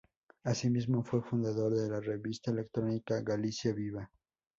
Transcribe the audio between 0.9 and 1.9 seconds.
fue fundador de